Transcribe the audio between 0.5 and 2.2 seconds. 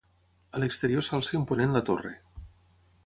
A l'exterior s'alça imponent la torre.